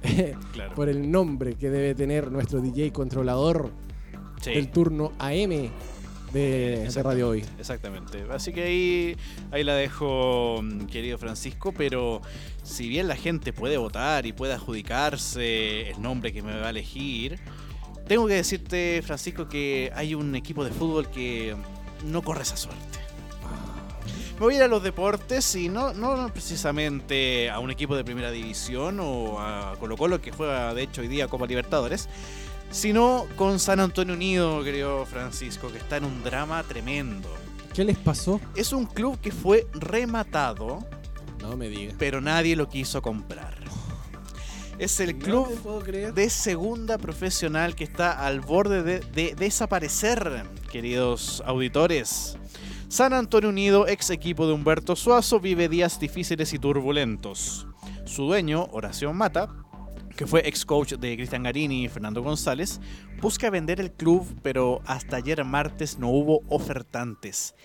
[0.54, 0.74] Claro.
[0.76, 3.72] por el nombre que debe tener nuestro DJ controlador
[4.42, 4.52] Sí.
[4.52, 7.04] del turno AM de, de.
[7.04, 7.44] Radio Hoy.
[7.58, 8.24] Exactamente.
[8.30, 9.18] Así que ahí,
[9.52, 12.22] ahí la dejo, mm, querido Francisco, pero
[12.64, 16.70] si bien la gente puede votar y puede adjudicarse el nombre que me va a
[16.70, 17.40] elegir,
[18.08, 21.56] tengo que decirte, Francisco, que hay un equipo de fútbol que
[22.06, 23.00] no corre esa suerte.
[24.38, 28.04] Me voy a ir a los deportes y no, no precisamente a un equipo de
[28.04, 32.08] primera división o a Colo Colo que juega de hecho hoy día Copa Libertadores,
[32.70, 37.34] sino con San Antonio Unido, querido Francisco, que está en un drama tremendo.
[37.74, 38.40] ¿Qué les pasó?
[38.56, 40.86] Es un club que fue rematado,
[41.42, 41.96] No me diga.
[41.98, 43.58] pero nadie lo quiso comprar.
[44.78, 45.48] Es el club
[46.14, 52.38] de segunda profesional que está al borde de, de desaparecer, queridos auditores.
[52.90, 57.68] San Antonio Unido, ex equipo de Humberto Suazo, vive días difíciles y turbulentos.
[58.06, 59.50] Su dueño, Horacio Mata,
[60.16, 62.80] que fue ex coach de Cristian Garini y Fernando González,
[63.22, 67.56] busca vender el club, pero hasta ayer martes no hubo ofertantes.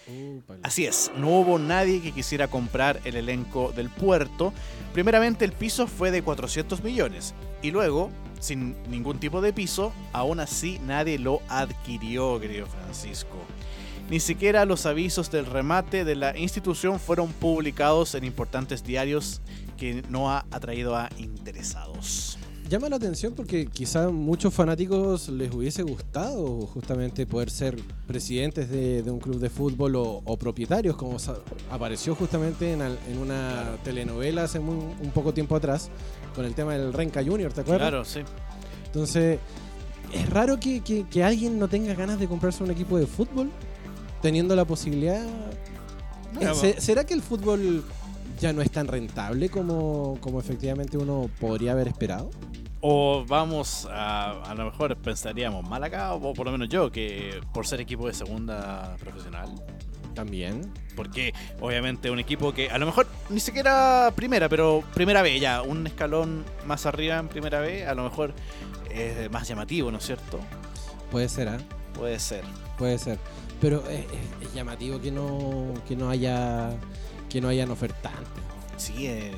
[0.65, 4.53] Así es, no hubo nadie que quisiera comprar el elenco del puerto.
[4.93, 7.33] Primeramente el piso fue de 400 millones
[7.63, 13.39] y luego, sin ningún tipo de piso, aún así nadie lo adquirió, querido Francisco.
[14.11, 19.41] Ni siquiera los avisos del remate de la institución fueron publicados en importantes diarios
[19.79, 22.39] que no ha atraído a interesados.
[22.69, 29.03] Llama la atención porque quizá muchos fanáticos les hubiese gustado justamente poder ser presidentes de,
[29.03, 31.17] de un club de fútbol o, o propietarios, como
[31.71, 35.91] apareció justamente en, al- en una telenovela hace muy- un poco tiempo atrás,
[36.35, 37.89] con el tema del Renca Junior, ¿te acuerdas?
[37.91, 38.21] Claro, sí.
[38.87, 39.39] Entonces,
[40.15, 43.51] es raro que, que- que alguien no tenga ganas de comprarse un equipo de fútbol,
[44.23, 45.23] teniendo la posibilidad...
[46.41, 47.85] Eh, ¿se- ¿Será que el fútbol
[48.41, 52.31] ya no es tan rentable como, como efectivamente uno podría haber esperado?
[52.81, 57.41] O vamos a, a lo mejor pensaríamos mal acá, o por lo menos yo, que
[57.53, 59.51] por ser equipo de segunda profesional.
[60.15, 60.73] También.
[60.97, 65.63] Porque obviamente un equipo que a lo mejor ni siquiera primera, pero primera B ya,
[65.63, 68.35] un escalón más arriba en primera B, a lo mejor
[68.91, 70.39] es más llamativo, ¿no es cierto?
[71.11, 71.59] Puede ser, ¿ah?
[71.95, 72.43] Puede ser.
[72.77, 73.19] Puede ser.
[73.63, 76.71] Pero es, es- es llamativo que no, que no haya
[77.31, 78.29] que no hayan ofertantes.
[78.77, 79.33] Sí, eh,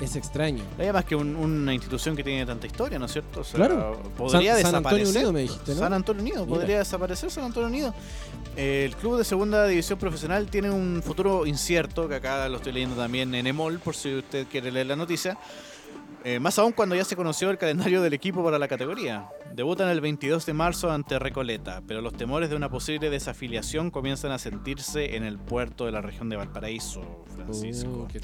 [0.00, 0.62] Es, es extraño.
[0.78, 3.40] además que un- una institución que tiene tanta historia, ¿no es cierto?
[3.40, 4.00] O sea, Claro.
[4.16, 5.16] Podría San, San Antonio desaparecer.
[5.16, 5.78] Unido me dijiste, ¿no?
[5.80, 6.56] San Antonio Unido, Mira.
[6.58, 7.94] podría desaparecer San Antonio Unido.
[8.56, 12.72] Eh, El club de segunda división profesional tiene un futuro incierto, que acá lo estoy
[12.72, 15.36] leyendo también en Emol, por si usted quiere leer la noticia.
[16.24, 19.28] Eh, más aún cuando ya se conoció el calendario del equipo para la categoría.
[19.54, 24.32] Debutan el 22 de marzo ante Recoleta, pero los temores de una posible desafiliación comienzan
[24.32, 27.90] a sentirse en el puerto de la región de Valparaíso, Francisco.
[27.90, 28.20] Uh, qué.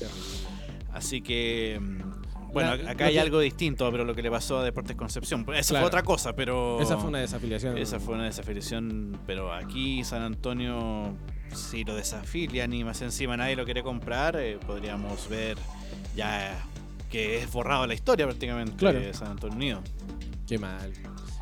[0.94, 4.58] Así que, mm, bueno, La- acá hay que- algo distinto, pero lo que le pasó
[4.60, 5.42] a Deportes Concepción.
[5.54, 5.82] Esa Claro.
[5.84, 6.80] fue otra cosa, pero...
[6.80, 7.76] Esa fue una desafiliación.
[7.76, 11.14] Esa fue una desafiliación, pero aquí San Antonio,
[11.52, 15.58] si lo desafilian y más encima nadie lo quiere comprar, eh, podríamos ver
[16.16, 16.58] ya
[17.11, 19.01] que es borrado la historia prácticamente Claro.
[19.01, 19.83] de San Antonio Unido.
[20.46, 20.92] Qué mal.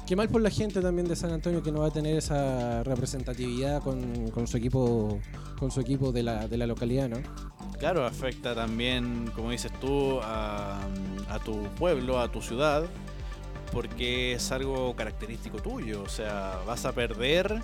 [0.07, 2.83] Qué mal por la gente también de San Antonio que no va a tener esa
[2.83, 5.19] representatividad con, con su equipo
[5.59, 7.19] con su equipo de la, de la localidad, ¿no?
[7.79, 10.79] Claro, afecta también, como dices tú, a,
[11.29, 12.85] a tu pueblo, a tu ciudad,
[13.73, 16.03] porque es algo característico tuyo.
[16.03, 17.61] O sea, vas a perder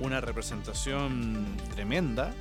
[0.00, 2.32] una representación tremenda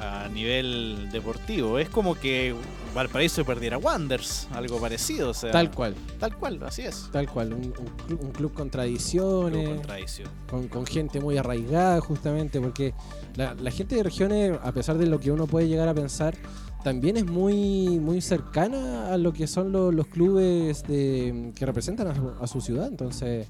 [0.00, 1.78] a nivel deportivo.
[1.78, 2.54] Es como que
[2.94, 5.30] Valparaíso perdiera Wanders, algo parecido.
[5.30, 7.08] O sea, Tal cual, Tal cual, así es.
[7.12, 7.52] tal cual.
[7.52, 10.28] Un, un club, un club con Club tradiciones, con tradición.
[10.50, 12.94] con, con gente muy arraigada justamente, porque
[13.36, 16.34] la, la gente de regiones, a pesar de lo que uno puede llegar a pensar,
[16.82, 22.06] también es muy, muy cercana a lo que son lo- los clubes de, que representan
[22.08, 22.86] a su, a su ciudad.
[22.88, 23.46] Entonces,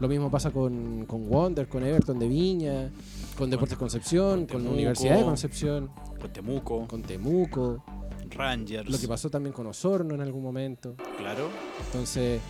[0.00, 2.90] lo mismo pasa con, con Wonder, con Everton de Viña,
[3.36, 4.70] con Deportes Concepción, con con, la.
[4.70, 7.84] Universidad de Concepción, Con Temuco, con Temuco,
[8.30, 8.88] Rangers.
[8.88, 10.96] lo que pasó también con Osorno en algún momento.
[11.18, 11.48] Claro.
[11.86, 12.40] Entonces,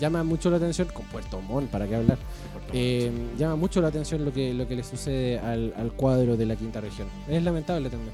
[0.00, 2.18] llama mucho la atención, con Puerto Montt, para qué hablar.
[2.72, 6.46] Eh, llama mucho la atención lo que, lo que le sucede al, al cuadro de
[6.46, 7.08] la quinta región.
[7.28, 8.12] Es lamentable también.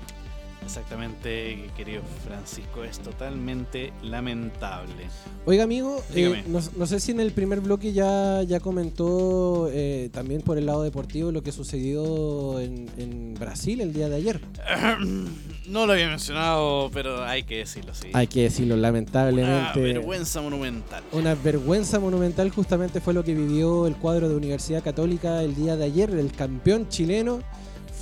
[0.68, 5.06] Exactamente, querido Francisco, es totalmente lamentable.
[5.46, 6.44] Oiga, amigo, eh, Dígame.
[6.46, 10.66] no, no sé si en el primer bloque ya, ya comentó eh, también por el
[10.66, 14.40] lado deportivo lo que sucedió en, en Brasil el día de ayer.
[15.68, 18.08] No lo había mencionado, pero hay que decirlo, sí.
[18.14, 19.78] Hay que decirlo, Una lamentablemente.
[19.80, 21.02] vergüenza monumental.
[21.12, 25.76] Una vergüenza monumental justamente fue lo que vivió el cuadro de Universidad Católica el día
[25.76, 26.08] de ayer.
[26.08, 27.40] El campeón chileno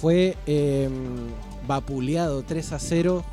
[0.01, 0.89] fue eh,
[1.67, 3.25] vapuleado 3 a 0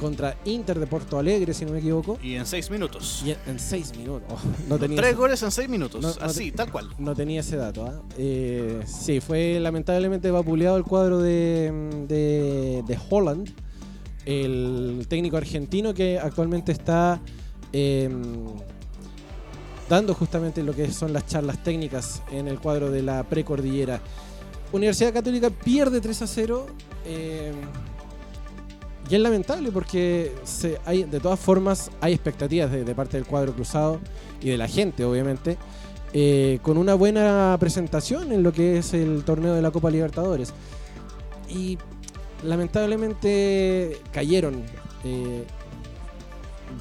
[0.00, 2.18] contra Inter de Porto Alegre, si no me equivoco.
[2.22, 3.22] Y en seis minutos.
[3.24, 4.26] Y en- en 6 minutos.
[4.30, 6.02] Oh, no tenía Tres ese- goles en seis minutos.
[6.02, 6.90] No, no Así, te- tal cual.
[6.98, 7.86] No tenía ese dato.
[7.86, 8.02] ¿ah?
[8.18, 11.72] Eh, sí, fue lamentablemente vapuleado el cuadro de,
[12.08, 13.48] de, de Holland,
[14.26, 17.20] el técnico argentino que actualmente está
[17.72, 18.10] eh,
[19.88, 24.00] dando justamente lo que son las charlas técnicas en el cuadro de la precordillera.
[24.76, 26.66] Universidad Católica pierde 3 a 0.
[27.04, 27.52] eh,
[29.08, 33.54] y es lamentable porque se, hay, de todas formas hay expectativas de, parte del cuadro
[33.54, 34.00] cruzado
[34.40, 35.58] y de la gente, obviamente,
[36.12, 40.52] eh, con una buena presentación en lo que es el torneo de la Copa Libertadores.
[41.48, 41.78] Y
[42.42, 44.64] lamentablemente cayeron
[45.04, 45.44] eh,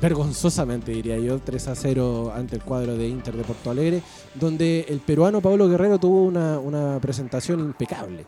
[0.01, 4.01] vergonzosamente, diría yo, 3 a 0 ante el cuadro de Inter de Porto Alegre,
[4.33, 8.25] donde el peruano Pablo Guerrero tuvo una, una presentación impecable.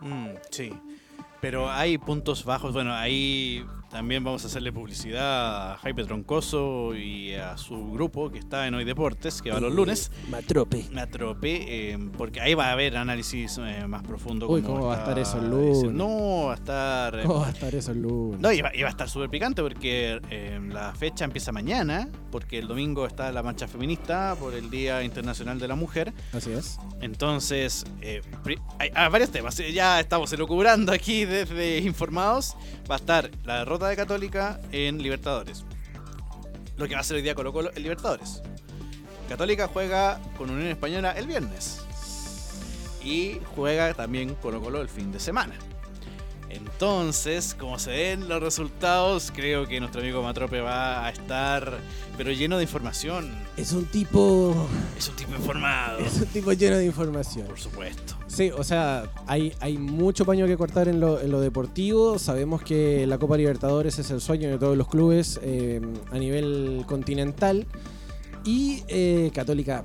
[0.00, 0.72] Mm, sí.
[1.40, 2.72] Pero hay puntos bajos.
[2.72, 8.38] Bueno, ahí también vamos a hacerle publicidad a Jaime Troncoso y a su grupo que
[8.38, 10.10] está en Hoy Deportes, que va los lunes.
[10.30, 10.86] Matrope.
[10.92, 14.48] Matrope, eh, porque ahí va a haber análisis eh, más profundo.
[14.48, 15.92] Uy, ¿cómo va a estar eso el lunes?
[15.92, 17.22] No, va a estar.
[17.22, 18.40] ¿Cómo va a estar eso el lunes?
[18.40, 22.68] No, iba, iba a estar súper picante porque eh, la fecha empieza mañana, porque el
[22.68, 26.14] domingo está la marcha feminista por el Día Internacional de la Mujer.
[26.32, 26.78] Así es.
[27.02, 28.22] Entonces, eh,
[28.78, 29.60] hay, hay varios temas.
[29.60, 32.56] eh, Ya estamos elucubrando aquí desde Informados.
[32.90, 35.64] Va a estar la derrota de Católica en Libertadores.
[36.76, 38.42] Lo que va a ser hoy día Colo Colo en Libertadores.
[39.28, 41.80] Católica juega con Unión Española el viernes.
[43.04, 45.54] Y juega también Colo Colo el fin de semana.
[46.48, 51.78] Entonces, como se ven los resultados, creo que nuestro amigo Matrope va a estar,
[52.16, 53.32] pero lleno de información.
[53.56, 54.68] Es un tipo.
[54.98, 57.46] Es un tipo informado, Es un tipo lleno de información.
[57.46, 58.16] por supuesto.
[58.32, 62.18] Sí, o sea, hay, hay mucho paño que cortar en lo, en lo deportivo.
[62.18, 66.84] Sabemos que la Copa Libertadores es el sueño de todos los clubes eh, a nivel
[66.86, 67.66] continental.
[68.46, 69.84] Y eh, Católica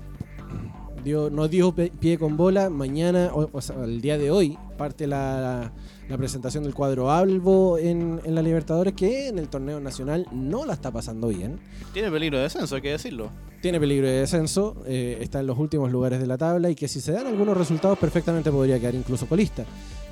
[1.03, 2.69] dio, no dio pie con bola.
[2.69, 5.73] Mañana, o, o sea, el día de hoy, parte la,
[6.09, 10.65] la presentación del cuadro Albo en, en la Libertadores, que en el torneo nacional no
[10.65, 11.59] la está pasando bien.
[11.93, 13.29] Tiene peligro de descenso, hay que decirlo.
[13.61, 16.87] Tiene peligro de descenso, eh, está en los últimos lugares de la tabla y que
[16.87, 19.65] si se dan algunos resultados perfectamente podría quedar incluso colista.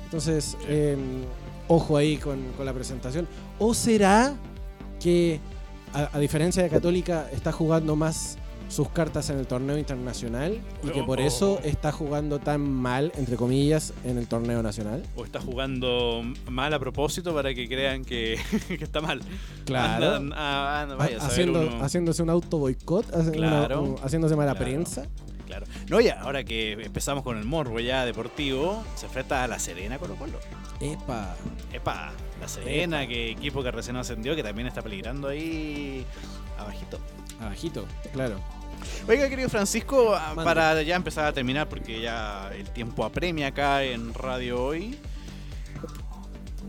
[0.04, 0.96] Entonces, eh,
[1.68, 3.26] ojo ahí con, con la presentación.
[3.58, 4.34] ¿O será
[5.00, 5.40] que,
[5.94, 8.36] a, a diferencia de Católica, está jugando más
[8.68, 11.22] sus cartas en el torneo internacional y que por Oh.
[11.22, 15.02] eso está jugando tan mal, entre comillas, en el torneo nacional?
[15.16, 19.20] O está jugando mal a propósito para que crean que, que está mal.
[19.64, 20.16] Claro.
[20.16, 21.82] Anda- ah, anda, vaya Haciendo, uno.
[21.84, 23.96] haciéndose un auto boicot, Claro.
[24.02, 24.64] haciéndose mala Claro.
[24.66, 25.06] prensa.
[25.46, 25.64] Claro.
[25.88, 29.96] No, ya, ahora que empezamos con el morbo ya deportivo, se enfrenta a La Serena
[29.98, 30.40] Colo Colo.
[30.80, 31.36] Epa.
[31.72, 36.04] Epa, La Serena, que equipo que recién ascendió, que también está peligrando ahí
[36.58, 36.98] abajito.
[37.40, 38.40] Abajito, claro.
[39.08, 43.84] Oiga, querido Francisco, ah, para ya empezar a terminar, porque ya el tiempo apremia acá
[43.84, 44.98] en Radio Hoy,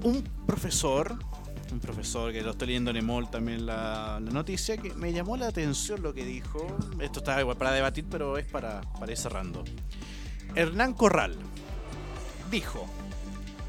[0.03, 1.17] un profesor,
[1.71, 5.35] un profesor que lo estoy leyendo en Emol también la, la noticia, que me llamó
[5.35, 6.65] la atención lo que dijo.
[6.99, 9.63] Esto está igual para debatir, pero es para, para ir cerrando.
[10.55, 11.35] Hernán Corral
[12.49, 12.85] dijo,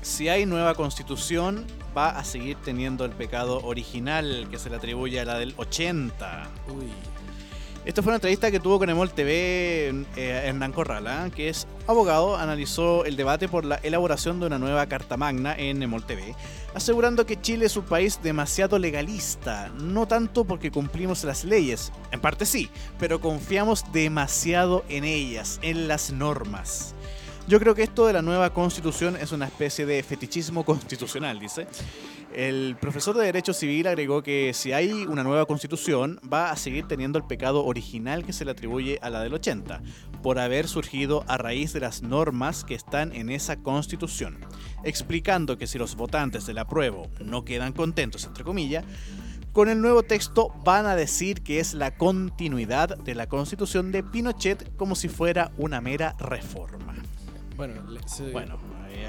[0.02, 5.20] si hay nueva constitución, va a seguir teniendo el pecado original que se le atribuye
[5.20, 6.48] a la del 80.
[6.68, 6.92] Uy.
[7.84, 12.36] Esta fue una entrevista que tuvo con Emol TV eh, Hernán Corrala, que es abogado,
[12.36, 16.34] analizó el debate por la elaboración de una nueva Carta Magna en Emol TV,
[16.74, 22.20] asegurando que Chile es un país demasiado legalista, no tanto porque cumplimos las leyes, en
[22.20, 26.94] parte sí, pero confiamos demasiado en ellas, en las normas.
[27.48, 31.66] Yo creo que esto de la nueva constitución es una especie de fetichismo constitucional, dice.
[32.34, 36.86] El profesor de Derecho Civil agregó que si hay una nueva constitución, va a seguir
[36.86, 39.80] teniendo el pecado original que se le atribuye a la del 80,
[40.22, 44.38] por haber surgido a raíz de las normas que están en esa constitución,
[44.84, 48.84] explicando que si los votantes del apruebo no quedan contentos, entre comillas,
[49.52, 54.04] con el nuevo texto van a decir que es la continuidad de la constitución de
[54.04, 56.94] Pinochet como si fuera una mera reforma.
[57.56, 57.74] Bueno,
[58.06, 58.58] se- Bueno,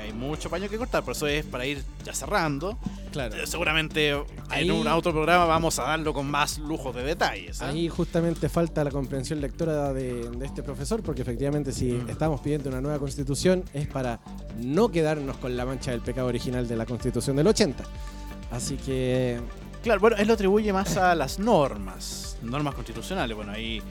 [0.10, 2.78] hay mucho paño que cortar, por eso es para ir ya cerrando.
[3.12, 3.36] Claro.
[3.36, 4.14] Eh, Seguramente
[4.50, 7.62] Ahí- en un otro programa vamos a darlo con más lujos de detalles.
[7.62, 7.70] ¿ah?
[7.70, 12.10] Ahí justamente falta la comprensión lectora de, de este profesor, porque efectivamente si Mm.
[12.10, 14.20] estamos pidiendo una nueva constitución es para
[14.60, 17.84] no quedarnos con la mancha del pecado original de la constitución del 80.
[18.52, 19.40] Así que
[19.84, 23.36] Claro, bueno, él lo atribuye más a las normas, normas constitucionales.
[23.36, 23.82] Bueno, ahí,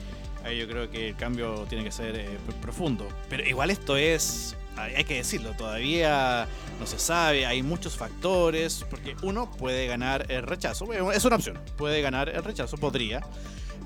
[0.45, 3.07] ahí yo creo que el cambio tiene que ser eh, pr- profundo.
[3.27, 6.47] Pero igual esto es, hay que decirlo, todavía
[6.79, 11.59] no se sabe, hay muchos factores, porque uno puede ganar el rechazo, es una opción,
[11.77, 13.21] puede ganar el rechazo, podría.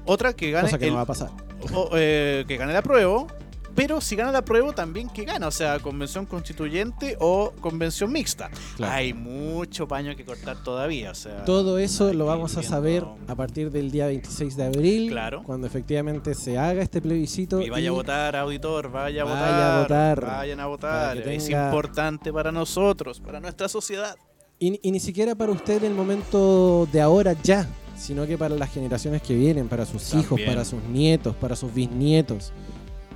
[0.05, 1.29] Otra que gane cosa que el, no va a pasar.
[1.73, 3.27] o, eh, que gane el apruebo,
[3.75, 8.49] pero si gana el apruebo también que gana, o sea, convención constituyente o convención mixta.
[8.75, 8.93] Claro.
[8.93, 11.43] Hay mucho paño que cortar todavía, o sea.
[11.45, 15.43] Todo eso lo vamos a saber a partir del día 26 de abril, Claro.
[15.43, 17.61] cuando efectivamente se haga este plebiscito.
[17.61, 19.61] Y vaya a votar, auditor, vaya a Vaya votar.
[19.61, 20.21] a votar.
[20.37, 21.17] Vayan a votar.
[21.17, 24.15] Es importante para nosotros, para nuestra sociedad.
[24.59, 27.67] Y, y ni siquiera para usted en el momento de ahora ya,
[27.97, 31.73] sino que para las generaciones que vienen, para sus hijos, para sus nietos, para sus
[31.73, 32.51] bisnietos,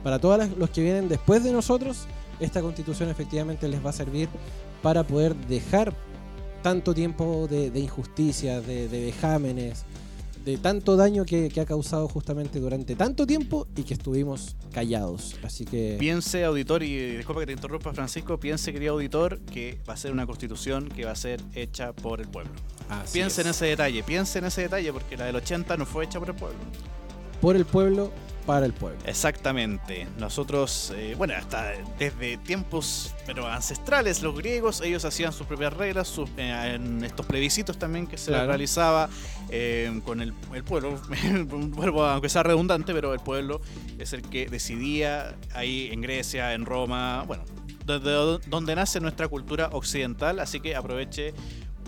[0.04, 2.08] para todos los que vienen después de nosotros,
[2.39, 4.30] esta constitución efectivamente les va a servir
[4.82, 5.93] para poder dejar
[6.62, 9.86] tanto tiempo de, de injusticias, de, de vejámenes,
[10.48, 15.36] de tanto daño que, que ha causado justamente durante tanto tiempo y que estuvimos callados.
[15.43, 15.98] Así que...
[16.00, 20.14] Piense, auditor, y disculpa que te interrumpa, Francisco, piense, querido auditor, que va a ser
[20.14, 22.52] una constitución que va a ser hecha por el pueblo.
[22.88, 23.58] así piense en es.
[23.58, 26.36] ese detalle, piense en ese detalle, porque la del 80 no fue hecha por el
[26.36, 26.60] pueblo.
[27.41, 28.14] Por el pueblo,
[28.48, 28.98] para el pueblo.
[29.06, 30.08] Exactamente.
[30.18, 36.08] Nosotros, eh, bueno, hasta desde tiempos pero ancestrales, los griegos, ellos hacían sus propias reglas,
[36.08, 38.48] sus- eh, en estos plebiscitos también que se Claro.
[38.48, 39.10] realizaba
[39.50, 41.00] eh, con el, el pueblo,
[41.50, 43.62] vuelvo aunque sea redundante, pero el pueblo
[44.00, 47.43] es el que decidía ahí en Grecia, en Roma, bueno,
[47.86, 48.12] desde
[48.50, 51.34] donde nace nuestra cultura occidental, así que aproveche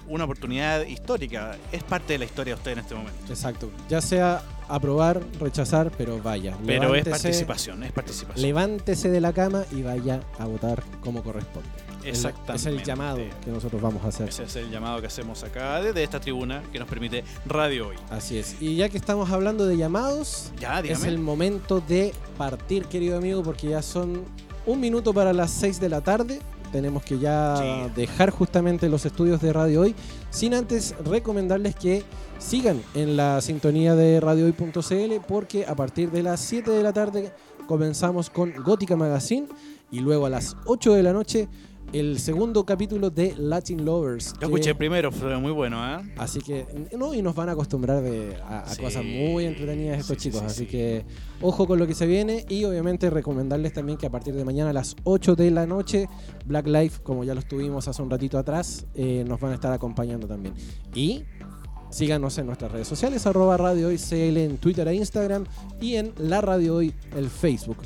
[0.07, 1.55] una oportunidad histórica.
[1.71, 3.19] Es parte de la historia de usted en este momento.
[3.31, 3.69] Exacto.
[3.89, 6.55] Ya sea aprobar, rechazar, pero vaya.
[6.65, 8.41] Pero es participación, es participación.
[8.41, 11.69] Levántese de la cama y vaya a votar como corresponde.
[12.03, 12.55] Exactamente.
[12.55, 14.29] Es el llamado que nosotros vamos a hacer.
[14.29, 17.95] Ese es el llamado que hacemos acá desde esta tribuna que nos permite Radio Hoy.
[18.09, 18.61] Así es.
[18.61, 23.43] Y ya que estamos hablando de llamados, Ya, es el momento de partir, querido amigo,
[23.43, 24.23] porque ya son
[24.65, 26.39] un minuto para las 6 de la tarde.
[26.71, 29.95] Tenemos que ya dejar justamente los estudios de Radio Hoy,
[30.29, 32.03] sin antes recomendarles que
[32.37, 37.33] sigan en la sintonía de radiohoy.cl porque a partir de las 7 de la tarde
[37.67, 39.47] comenzamos con Gótica Magazine
[39.91, 41.47] y luego a las 8 de la noche
[41.91, 44.33] el segundo capítulo de Latin Lovers.
[44.33, 46.13] Yo que- escuché primero, fue muy bueno, ¿eh?
[46.17, 46.65] Así que,
[46.97, 50.23] no, y nos van a acostumbrar de- a, a Sí, cosas muy entretenidas estos sí,
[50.29, 50.39] chicos.
[50.41, 50.65] sí, así sí.
[50.67, 51.05] que,
[51.41, 52.45] ojo con lo que se viene.
[52.47, 56.07] Y obviamente recomendarles también que a partir de mañana a las 8 de la noche,
[56.45, 59.73] Black Life, como ya lo estuvimos hace un ratito atrás, eh, nos van a estar
[59.73, 60.53] acompañando también.
[60.93, 61.23] Y
[61.89, 65.45] síganos en nuestras redes sociales, arroba Radio Hoy CL en Twitter e Instagram
[65.81, 67.77] y en La Radio Hoy, el Facebook.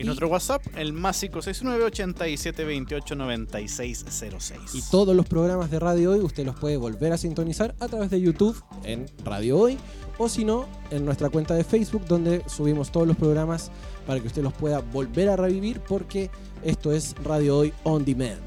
[0.00, 4.74] Y nuestro WhatsApp, el más 569 87 28 9606.
[4.74, 8.10] Y todos los programas de Radio Hoy usted los puede volver a sintonizar a través
[8.10, 9.78] de YouTube en Radio Hoy
[10.16, 13.70] o si no en nuestra cuenta de Facebook donde subimos todos los programas
[14.06, 16.30] para que usted los pueda volver a revivir porque
[16.64, 18.40] esto es Radio Hoy On Demand.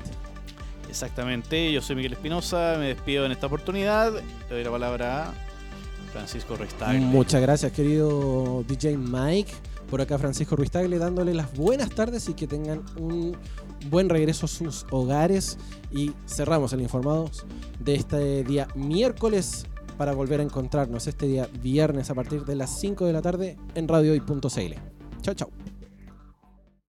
[0.90, 4.12] Exactamente, yo soy Miguel Espinosa, me despido en esta oportunidad.
[4.14, 5.34] Le doy la palabra a
[6.12, 7.00] Francisco Reistagle.
[7.00, 9.54] Muchas gracias querido DJ Mike.
[9.94, 13.38] Por acá Francisco Ruiz Tagle dándole las buenas tardes y que tengan un
[13.92, 15.60] buen regreso a sus hogares.
[15.92, 17.46] Y cerramos el informados
[17.80, 22.80] de este día miércoles para volver a encontrarnos este día viernes a partir de las
[22.80, 24.74] 5 de la tarde en radiohoy.cl.
[25.22, 25.52] Chao, chao.